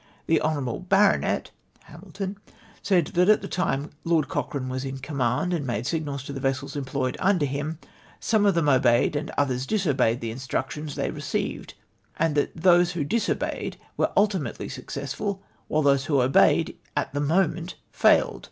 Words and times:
The 0.25 0.41
hon. 0.43 0.87
baronet 0.89 1.51
(Hamilton) 1.91 2.37
said 2.81 3.05
that 3.13 3.29
at 3.29 3.43
the 3.43 3.47
time 3.47 3.91
Lord 4.03 4.27
Cochrane 4.29 4.67
was 4.67 4.83
in 4.83 4.97
command, 4.97 5.53
and 5.53 5.63
made 5.63 5.85
signals 5.85 6.23
to 6.23 6.33
the 6.33 6.39
vessels 6.39 6.75
employed 6.75 7.15
under 7.19 7.45
him,' 7.45 7.77
some 8.33 8.47
of 8.47 8.55
them, 8.55 8.67
obeyed 8.67 9.13
oynd 9.13 9.29
others 9.37 9.67
disobeyed 9.67 10.19
the 10.19 10.31
instructions 10.31 10.95
they 10.95 11.11
re 11.11 11.21
ceived, 11.21 11.73
and 12.17 12.33
that 12.33 12.55
those 12.55 12.93
who 12.93 13.03
disobeyed 13.03 13.77
were 13.95 14.11
ultimately 14.17 14.67
suc 14.69 14.87
cessful, 14.87 15.37
whilst 15.69 15.85
those 15.85 16.05
who 16.05 16.19
obeyed 16.19 16.75
at 16.97 17.13
the 17.13 17.21
moment 17.21 17.75
failed.' 17.91 18.39